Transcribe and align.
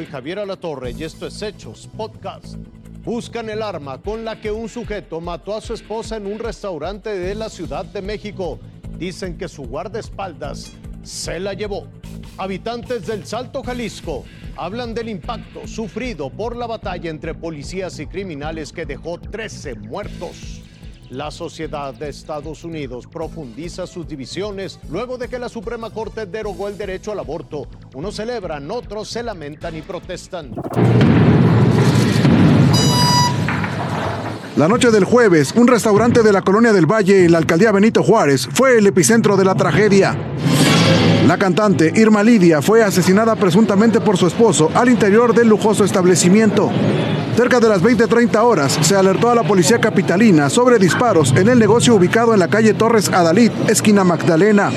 Soy 0.00 0.06
Javier 0.06 0.38
Alatorre 0.38 0.92
y 0.92 1.04
esto 1.04 1.26
es 1.26 1.42
Hechos 1.42 1.86
Podcast. 1.94 2.54
Buscan 3.04 3.50
el 3.50 3.60
arma 3.60 4.00
con 4.00 4.24
la 4.24 4.40
que 4.40 4.50
un 4.50 4.66
sujeto 4.66 5.20
mató 5.20 5.54
a 5.54 5.60
su 5.60 5.74
esposa 5.74 6.16
en 6.16 6.26
un 6.26 6.38
restaurante 6.38 7.10
de 7.10 7.34
la 7.34 7.50
Ciudad 7.50 7.84
de 7.84 8.00
México. 8.00 8.58
Dicen 8.96 9.36
que 9.36 9.46
su 9.46 9.64
guardaespaldas 9.64 10.72
se 11.02 11.38
la 11.38 11.52
llevó. 11.52 11.86
Habitantes 12.38 13.06
del 13.06 13.26
Salto 13.26 13.62
Jalisco 13.62 14.24
hablan 14.56 14.94
del 14.94 15.10
impacto 15.10 15.66
sufrido 15.66 16.30
por 16.30 16.56
la 16.56 16.66
batalla 16.66 17.10
entre 17.10 17.34
policías 17.34 17.98
y 18.00 18.06
criminales 18.06 18.72
que 18.72 18.86
dejó 18.86 19.20
13 19.20 19.74
muertos. 19.74 20.62
La 21.10 21.32
sociedad 21.32 21.92
de 21.92 22.08
Estados 22.08 22.62
Unidos 22.62 23.08
profundiza 23.12 23.84
sus 23.88 24.06
divisiones 24.06 24.78
luego 24.88 25.18
de 25.18 25.26
que 25.26 25.40
la 25.40 25.48
Suprema 25.48 25.90
Corte 25.90 26.24
derogó 26.24 26.68
el 26.68 26.78
derecho 26.78 27.10
al 27.10 27.18
aborto. 27.18 27.66
Unos 27.94 28.14
celebran, 28.14 28.70
otros 28.70 29.08
se 29.08 29.24
lamentan 29.24 29.76
y 29.76 29.82
protestan. 29.82 30.54
La 34.56 34.68
noche 34.68 34.92
del 34.92 35.04
jueves, 35.04 35.52
un 35.56 35.66
restaurante 35.66 36.22
de 36.22 36.32
la 36.32 36.42
Colonia 36.42 36.72
del 36.72 36.86
Valle 36.86 37.24
en 37.24 37.32
la 37.32 37.38
alcaldía 37.38 37.72
Benito 37.72 38.04
Juárez 38.04 38.48
fue 38.52 38.78
el 38.78 38.86
epicentro 38.86 39.36
de 39.36 39.44
la 39.44 39.56
tragedia. 39.56 40.16
La 41.26 41.38
cantante 41.38 41.92
Irma 41.94 42.22
Lidia 42.22 42.60
fue 42.60 42.82
asesinada 42.82 43.36
presuntamente 43.36 44.00
por 44.00 44.16
su 44.16 44.26
esposo 44.26 44.70
al 44.74 44.88
interior 44.88 45.34
del 45.34 45.48
lujoso 45.48 45.84
establecimiento. 45.84 46.70
Cerca 47.36 47.60
de 47.60 47.68
las 47.68 47.82
20-30 47.82 48.42
horas 48.42 48.78
se 48.82 48.96
alertó 48.96 49.30
a 49.30 49.34
la 49.34 49.44
policía 49.44 49.80
capitalina 49.80 50.50
sobre 50.50 50.78
disparos 50.78 51.32
en 51.36 51.48
el 51.48 51.58
negocio 51.58 51.94
ubicado 51.94 52.34
en 52.34 52.40
la 52.40 52.48
calle 52.48 52.74
Torres 52.74 53.08
Adalid, 53.08 53.52
esquina 53.68 54.02
Magdalena. 54.04 54.70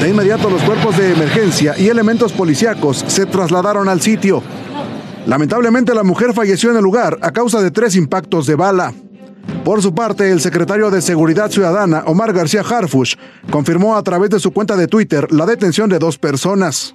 De 0.00 0.08
inmediato 0.08 0.50
los 0.50 0.62
cuerpos 0.62 0.96
de 0.98 1.12
emergencia 1.12 1.74
y 1.78 1.88
elementos 1.88 2.32
policíacos 2.32 3.04
se 3.06 3.26
trasladaron 3.26 3.88
al 3.88 4.00
sitio. 4.00 4.42
Lamentablemente 5.26 5.94
la 5.94 6.02
mujer 6.02 6.34
falleció 6.34 6.70
en 6.70 6.76
el 6.76 6.82
lugar 6.82 7.18
a 7.22 7.30
causa 7.30 7.62
de 7.62 7.70
tres 7.70 7.94
impactos 7.94 8.46
de 8.46 8.56
bala. 8.56 8.92
Por 9.64 9.82
su 9.82 9.94
parte, 9.94 10.30
el 10.30 10.40
secretario 10.40 10.90
de 10.90 11.02
Seguridad 11.02 11.50
Ciudadana, 11.50 12.02
Omar 12.06 12.32
García 12.32 12.62
Harfush, 12.62 13.16
confirmó 13.50 13.96
a 13.96 14.02
través 14.02 14.30
de 14.30 14.40
su 14.40 14.52
cuenta 14.52 14.76
de 14.76 14.86
Twitter 14.86 15.30
la 15.32 15.44
detención 15.44 15.90
de 15.90 15.98
dos 15.98 16.18
personas. 16.18 16.94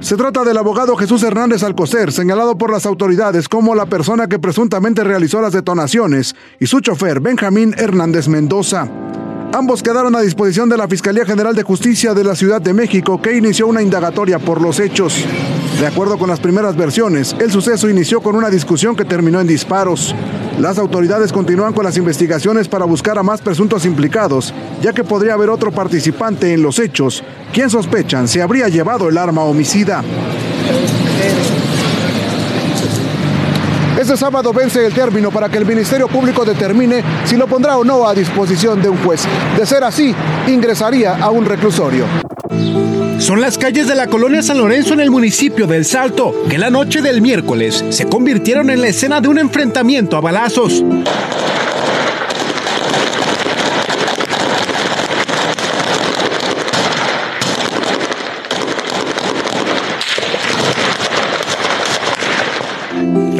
Se 0.00 0.16
trata 0.16 0.42
del 0.42 0.58
abogado 0.58 0.96
Jesús 0.96 1.22
Hernández 1.22 1.62
Alcocer, 1.62 2.12
señalado 2.12 2.58
por 2.58 2.72
las 2.72 2.86
autoridades 2.86 3.48
como 3.48 3.74
la 3.74 3.86
persona 3.86 4.26
que 4.26 4.38
presuntamente 4.38 5.04
realizó 5.04 5.40
las 5.40 5.52
detonaciones, 5.52 6.34
y 6.58 6.66
su 6.66 6.80
chofer, 6.80 7.20
Benjamín 7.20 7.74
Hernández 7.76 8.26
Mendoza. 8.26 8.88
Ambos 9.54 9.82
quedaron 9.82 10.16
a 10.16 10.20
disposición 10.20 10.70
de 10.70 10.78
la 10.78 10.88
Fiscalía 10.88 11.26
General 11.26 11.54
de 11.54 11.62
Justicia 11.62 12.14
de 12.14 12.24
la 12.24 12.34
Ciudad 12.34 12.60
de 12.60 12.72
México, 12.72 13.20
que 13.20 13.36
inició 13.36 13.66
una 13.66 13.82
indagatoria 13.82 14.38
por 14.38 14.62
los 14.62 14.80
hechos. 14.80 15.24
De 15.78 15.86
acuerdo 15.86 16.18
con 16.18 16.28
las 16.28 16.40
primeras 16.40 16.74
versiones, 16.74 17.36
el 17.38 17.50
suceso 17.50 17.88
inició 17.88 18.22
con 18.22 18.34
una 18.34 18.48
discusión 18.48 18.96
que 18.96 19.04
terminó 19.04 19.40
en 19.40 19.46
disparos. 19.46 20.14
Las 20.58 20.78
autoridades 20.78 21.32
continúan 21.32 21.72
con 21.72 21.84
las 21.84 21.96
investigaciones 21.96 22.68
para 22.68 22.84
buscar 22.84 23.18
a 23.18 23.22
más 23.22 23.40
presuntos 23.40 23.84
implicados, 23.84 24.54
ya 24.80 24.92
que 24.92 25.04
podría 25.04 25.34
haber 25.34 25.50
otro 25.50 25.72
participante 25.72 26.52
en 26.52 26.62
los 26.62 26.78
hechos, 26.78 27.24
quien 27.52 27.70
sospechan 27.70 28.28
se 28.28 28.42
habría 28.42 28.68
llevado 28.68 29.08
el 29.08 29.18
arma 29.18 29.42
homicida. 29.42 30.02
Este 34.00 34.16
sábado 34.16 34.52
vence 34.52 34.84
el 34.84 34.92
término 34.92 35.30
para 35.30 35.48
que 35.48 35.58
el 35.58 35.66
Ministerio 35.66 36.08
Público 36.08 36.44
determine 36.44 37.04
si 37.24 37.36
lo 37.36 37.46
pondrá 37.46 37.76
o 37.78 37.84
no 37.84 38.08
a 38.08 38.14
disposición 38.14 38.82
de 38.82 38.88
un 38.88 38.96
juez. 38.98 39.22
De 39.56 39.64
ser 39.64 39.84
así, 39.84 40.14
ingresaría 40.48 41.16
a 41.16 41.30
un 41.30 41.44
reclusorio. 41.44 42.31
Son 43.18 43.40
las 43.40 43.56
calles 43.56 43.86
de 43.86 43.94
la 43.94 44.08
colonia 44.08 44.42
San 44.42 44.58
Lorenzo 44.58 44.94
en 44.94 45.00
el 45.00 45.10
municipio 45.10 45.66
del 45.66 45.84
Salto, 45.84 46.34
que 46.50 46.58
la 46.58 46.70
noche 46.70 47.02
del 47.02 47.22
miércoles 47.22 47.84
se 47.90 48.06
convirtieron 48.06 48.68
en 48.70 48.80
la 48.80 48.88
escena 48.88 49.20
de 49.20 49.28
un 49.28 49.38
enfrentamiento 49.38 50.16
a 50.16 50.20
balazos. 50.20 50.82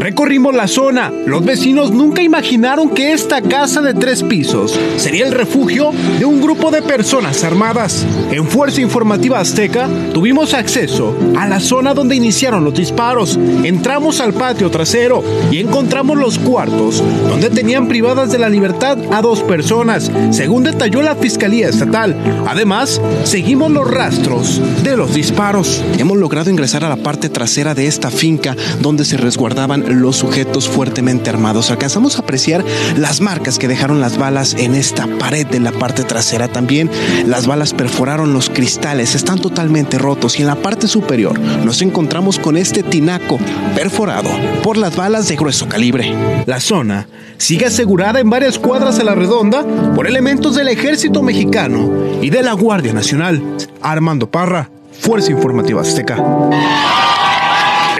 Recorrimos 0.02 0.52
la 0.52 0.66
zona. 0.66 1.12
Los 1.26 1.44
vecinos 1.44 1.92
nunca 1.92 2.22
imaginaron 2.22 2.90
que 2.90 3.12
esta 3.12 3.40
casa 3.40 3.80
de 3.82 3.94
tres 3.94 4.24
pisos 4.24 4.76
sería 4.96 5.24
el 5.24 5.30
refugio 5.30 5.92
de 6.18 6.24
un 6.24 6.40
grupo 6.40 6.72
de 6.72 6.82
personas 6.82 7.44
armadas. 7.44 8.04
En 8.32 8.48
Fuerza 8.48 8.80
Informativa 8.80 9.38
Azteca 9.38 9.88
tuvimos 10.12 10.54
acceso 10.54 11.16
a 11.38 11.46
la 11.46 11.60
zona 11.60 11.94
donde 11.94 12.16
iniciaron 12.16 12.64
los 12.64 12.74
disparos. 12.74 13.38
Entramos 13.62 14.20
al 14.20 14.32
patio 14.34 14.72
trasero 14.72 15.22
y 15.52 15.60
encontramos 15.60 16.18
los 16.18 16.36
cuartos 16.36 17.00
donde 17.28 17.48
tenían 17.48 17.86
privadas 17.86 18.32
de 18.32 18.38
la 18.38 18.48
libertad 18.48 18.98
a 19.12 19.22
dos 19.22 19.44
personas, 19.44 20.10
según 20.32 20.64
detalló 20.64 21.00
la 21.02 21.14
Fiscalía 21.14 21.68
Estatal. 21.68 22.16
Además, 22.48 23.00
seguimos 23.22 23.70
los 23.70 23.88
rastros 23.88 24.60
de 24.82 24.96
los 24.96 25.14
disparos. 25.14 25.80
Hemos 25.96 26.18
logrado 26.18 26.50
ingresar 26.50 26.84
a 26.84 26.88
la 26.88 26.96
parte 26.96 27.28
trasera 27.28 27.76
de 27.76 27.86
esta 27.86 28.10
finca 28.10 28.56
donde 28.80 29.04
se 29.04 29.16
resguardaban 29.16 29.91
los 30.00 30.16
sujetos 30.16 30.68
fuertemente 30.68 31.30
armados. 31.30 31.70
Alcanzamos 31.70 32.16
a 32.16 32.20
apreciar 32.22 32.64
las 32.96 33.20
marcas 33.20 33.58
que 33.58 33.68
dejaron 33.68 34.00
las 34.00 34.18
balas 34.18 34.54
en 34.54 34.74
esta 34.74 35.06
pared 35.18 35.46
de 35.46 35.60
la 35.60 35.72
parte 35.72 36.04
trasera. 36.04 36.48
También 36.48 36.90
las 37.26 37.46
balas 37.46 37.72
perforaron 37.74 38.32
los 38.32 38.50
cristales, 38.50 39.14
están 39.14 39.40
totalmente 39.40 39.98
rotos 39.98 40.38
y 40.38 40.42
en 40.42 40.48
la 40.48 40.56
parte 40.56 40.88
superior 40.88 41.38
nos 41.38 41.82
encontramos 41.82 42.38
con 42.38 42.56
este 42.56 42.82
tinaco 42.82 43.38
perforado 43.74 44.30
por 44.62 44.76
las 44.76 44.96
balas 44.96 45.28
de 45.28 45.36
grueso 45.36 45.68
calibre. 45.68 46.14
La 46.46 46.60
zona 46.60 47.08
sigue 47.38 47.66
asegurada 47.66 48.20
en 48.20 48.30
varias 48.30 48.58
cuadras 48.58 48.98
a 48.98 49.04
la 49.04 49.14
redonda 49.14 49.64
por 49.94 50.06
elementos 50.06 50.54
del 50.54 50.68
ejército 50.68 51.22
mexicano 51.22 51.90
y 52.20 52.30
de 52.30 52.42
la 52.42 52.52
Guardia 52.52 52.92
Nacional. 52.92 53.42
Armando 53.80 54.30
Parra, 54.30 54.70
Fuerza 55.00 55.32
Informativa 55.32 55.80
Azteca. 55.80 57.01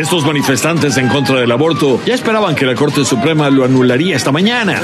Estos 0.02 0.26
manifestantes 0.26 0.96
en 0.96 1.06
contra 1.06 1.38
del 1.38 1.52
aborto 1.52 2.02
ya 2.04 2.14
esperaban 2.14 2.56
que 2.56 2.66
la 2.66 2.74
Corte 2.74 3.04
Suprema 3.04 3.48
lo 3.50 3.64
anularía 3.64 4.16
esta 4.16 4.32
mañana. 4.32 4.82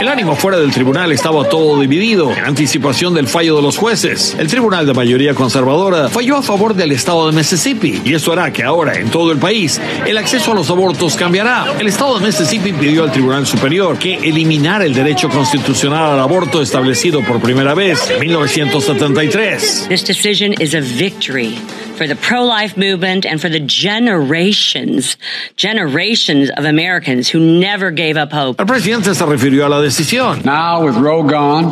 El 0.00 0.08
ánimo 0.08 0.34
fuera 0.34 0.58
del 0.58 0.72
tribunal 0.72 1.12
estaba 1.12 1.48
todo 1.48 1.78
dividido 1.78 2.32
en 2.32 2.44
anticipación 2.46 3.14
del 3.14 3.28
fallo 3.28 3.54
de 3.54 3.62
los 3.62 3.78
jueces. 3.78 4.34
El 4.40 4.48
tribunal 4.48 4.86
de 4.86 4.92
mayoría 4.92 5.34
conservadora 5.34 6.08
falló 6.08 6.38
a 6.38 6.42
favor 6.42 6.74
del 6.74 6.90
estado 6.90 7.30
de 7.30 7.36
Mississippi 7.36 8.02
y 8.04 8.14
esto 8.14 8.32
hará 8.32 8.52
que 8.52 8.64
ahora 8.64 8.94
en 8.94 9.08
todo 9.08 9.30
el 9.30 9.38
país 9.38 9.80
el 10.04 10.18
acceso 10.18 10.50
a 10.50 10.54
los 10.56 10.68
abortos 10.68 11.14
cambiará. 11.14 11.72
El 11.78 11.86
estado 11.86 12.18
de 12.18 12.26
Mississippi 12.26 12.72
pidió 12.72 13.04
al 13.04 13.12
Tribunal 13.12 13.46
Superior 13.46 13.98
que 13.98 14.14
eliminara 14.16 14.84
el 14.84 14.94
derecho 14.94 15.28
constitucional 15.28 16.14
al 16.14 16.20
aborto 16.20 16.60
establecido 16.60 17.22
por 17.22 17.40
primera 17.40 17.74
vez 17.74 18.10
en 18.10 18.18
1973. 18.18 19.86
This 19.88 20.02
decision 20.02 20.54
is 20.60 20.74
a 20.74 20.80
victory 20.80 21.56
for 22.00 22.06
the 22.06 22.16
pro 22.16 22.42
life 22.44 22.78
movement 22.78 23.26
and 23.26 23.38
for 23.38 23.50
the 23.50 23.60
generations, 23.60 25.18
generations 25.56 26.48
of 26.56 26.64
Americans 26.64 27.28
who 27.28 27.38
never 27.60 27.90
gave 27.90 28.16
up 28.16 28.32
hope. 28.32 28.58
El 28.58 28.64
presidente 28.64 29.14
se 29.14 29.26
refirió 29.26 29.66
a 29.66 29.68
la 29.68 29.82
decisión. 29.82 30.42
Now, 30.42 30.82
with 30.82 30.96
Roe 30.96 31.22
gone, 31.22 31.70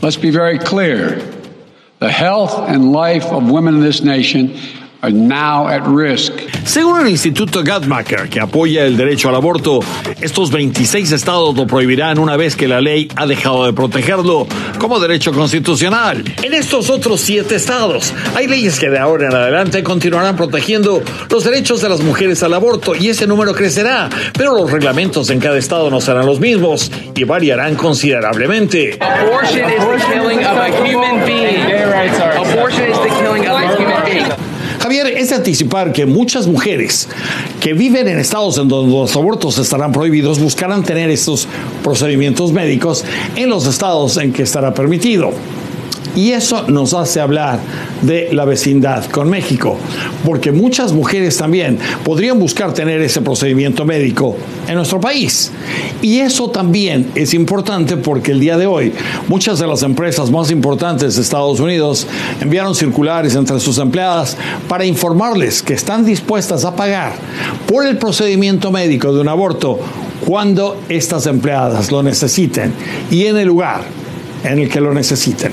let's 0.00 0.16
be 0.16 0.30
very 0.30 0.58
clear. 0.58 1.20
The 1.98 2.10
health 2.10 2.66
and 2.66 2.92
life 2.92 3.26
of 3.26 3.50
women 3.50 3.74
in 3.74 3.80
this 3.82 4.00
nation 4.00 4.58
are 5.06 5.12
now 5.12 5.68
at 5.68 5.82
risk. 5.86 6.32
Según 6.64 7.00
el 7.00 7.08
Instituto 7.08 7.62
Guttmacher, 7.62 8.28
que 8.28 8.40
apoya 8.40 8.84
el 8.84 8.96
derecho 8.96 9.28
al 9.28 9.36
aborto, 9.36 9.80
estos 10.20 10.50
26 10.50 11.12
estados 11.12 11.54
lo 11.54 11.66
prohibirán 11.66 12.18
una 12.18 12.36
vez 12.36 12.56
que 12.56 12.66
la 12.66 12.80
ley 12.80 13.08
ha 13.14 13.24
dejado 13.26 13.66
de 13.66 13.72
protegerlo 13.72 14.48
como 14.80 14.98
derecho 14.98 15.32
constitucional. 15.32 16.24
En 16.42 16.54
estos 16.54 16.90
otros 16.90 17.20
siete 17.20 17.54
estados 17.54 18.12
hay 18.34 18.48
leyes 18.48 18.80
que 18.80 18.90
de 18.90 18.98
ahora 18.98 19.28
en 19.28 19.34
adelante 19.34 19.84
continuarán 19.84 20.36
protegiendo 20.36 21.02
los 21.30 21.44
derechos 21.44 21.80
de 21.82 21.88
las 21.88 22.00
mujeres 22.00 22.42
al 22.42 22.54
aborto 22.54 22.96
y 22.96 23.08
ese 23.08 23.28
número 23.28 23.54
crecerá, 23.54 24.08
pero 24.36 24.56
los 24.56 24.70
reglamentos 24.70 25.30
en 25.30 25.38
cada 25.38 25.58
estado 25.58 25.88
no 25.88 26.00
serán 26.00 26.26
los 26.26 26.40
mismos 26.40 26.90
y 27.14 27.22
variarán 27.22 27.76
considerablemente. 27.76 28.98
Abortion 29.00 29.70
is 29.70 29.78
the 29.78 30.12
killing 30.12 30.38
of 30.44 30.56
a 30.56 30.68
human 30.84 31.24
being. 31.24 31.62
Abortion 31.62 32.90
is 32.90 32.98
the 32.98 33.08
killing 33.20 33.46
of 33.46 33.56
a 33.56 33.76
human 33.76 34.04
being. 34.04 34.45
Javier, 34.86 35.08
es 35.18 35.30
de 35.30 35.34
anticipar 35.34 35.92
que 35.92 36.06
muchas 36.06 36.46
mujeres 36.46 37.08
que 37.58 37.72
viven 37.72 38.06
en 38.06 38.20
estados 38.20 38.56
en 38.58 38.68
donde 38.68 38.92
los 38.92 39.16
abortos 39.16 39.58
estarán 39.58 39.90
prohibidos 39.90 40.38
buscarán 40.38 40.84
tener 40.84 41.10
estos 41.10 41.48
procedimientos 41.82 42.52
médicos 42.52 43.04
en 43.34 43.50
los 43.50 43.66
estados 43.66 44.16
en 44.16 44.32
que 44.32 44.44
estará 44.44 44.72
permitido. 44.72 45.32
Y 46.16 46.32
eso 46.32 46.62
nos 46.68 46.94
hace 46.94 47.20
hablar 47.20 47.60
de 48.00 48.30
la 48.32 48.46
vecindad 48.46 49.04
con 49.04 49.28
México, 49.28 49.76
porque 50.24 50.50
muchas 50.50 50.94
mujeres 50.94 51.36
también 51.36 51.78
podrían 52.04 52.38
buscar 52.38 52.72
tener 52.72 53.02
ese 53.02 53.20
procedimiento 53.20 53.84
médico 53.84 54.34
en 54.66 54.76
nuestro 54.76 54.98
país. 54.98 55.52
Y 56.00 56.20
eso 56.20 56.50
también 56.50 57.10
es 57.14 57.34
importante 57.34 57.98
porque 57.98 58.32
el 58.32 58.40
día 58.40 58.56
de 58.56 58.66
hoy 58.66 58.94
muchas 59.28 59.58
de 59.58 59.66
las 59.66 59.82
empresas 59.82 60.30
más 60.30 60.50
importantes 60.50 61.16
de 61.16 61.22
Estados 61.22 61.60
Unidos 61.60 62.06
enviaron 62.40 62.74
circulares 62.74 63.34
entre 63.34 63.60
sus 63.60 63.76
empleadas 63.76 64.38
para 64.68 64.86
informarles 64.86 65.62
que 65.62 65.74
están 65.74 66.04
dispuestas 66.06 66.64
a 66.64 66.74
pagar 66.74 67.12
por 67.66 67.86
el 67.86 67.98
procedimiento 67.98 68.72
médico 68.72 69.12
de 69.12 69.20
un 69.20 69.28
aborto 69.28 69.78
cuando 70.26 70.80
estas 70.88 71.26
empleadas 71.26 71.92
lo 71.92 72.02
necesiten 72.02 72.72
y 73.10 73.26
en 73.26 73.36
el 73.36 73.48
lugar 73.48 73.82
en 74.44 74.60
el 74.60 74.68
que 74.68 74.80
lo 74.80 74.94
necesiten. 74.94 75.52